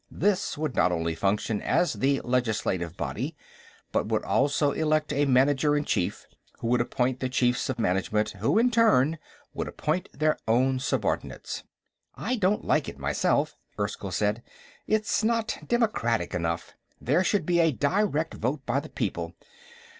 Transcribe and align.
This 0.09 0.57
would 0.57 0.73
not 0.73 0.91
only 0.91 1.13
function 1.13 1.61
as 1.61 1.93
the 1.93 2.21
legislative 2.21 2.97
body, 2.97 3.35
but 3.91 4.07
would 4.07 4.23
also 4.25 4.71
elect 4.71 5.13
a 5.13 5.27
Manager 5.27 5.77
in 5.77 5.85
Chief, 5.85 6.25
who 6.57 6.65
would 6.69 6.81
appoint 6.81 7.19
the 7.19 7.29
Chiefs 7.29 7.69
of 7.69 7.77
Management, 7.77 8.31
who, 8.31 8.57
in 8.57 8.71
turn, 8.71 9.19
would 9.53 9.67
appoint 9.67 10.09
their 10.11 10.39
own 10.47 10.79
subordinates. 10.79 11.63
"I 12.15 12.35
don't 12.35 12.65
like 12.65 12.89
it, 12.89 12.97
myself," 12.97 13.55
Erskyll 13.77 14.09
said. 14.09 14.41
"It's 14.87 15.23
not 15.23 15.59
democratic 15.67 16.33
enough. 16.33 16.73
There 16.99 17.23
should 17.23 17.45
be 17.45 17.59
a 17.59 17.71
direct 17.71 18.33
vote 18.33 18.65
by 18.65 18.79
the 18.79 18.89
people. 18.89 19.35